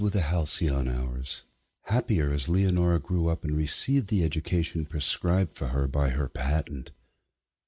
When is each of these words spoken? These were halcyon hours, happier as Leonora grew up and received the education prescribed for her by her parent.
These 0.03 0.15
were 0.15 0.19
halcyon 0.19 0.87
hours, 0.87 1.43
happier 1.83 2.31
as 2.33 2.49
Leonora 2.49 2.97
grew 2.99 3.27
up 3.27 3.43
and 3.43 3.55
received 3.55 4.07
the 4.07 4.23
education 4.23 4.83
prescribed 4.87 5.53
for 5.53 5.67
her 5.67 5.87
by 5.87 6.09
her 6.09 6.27
parent. 6.27 6.89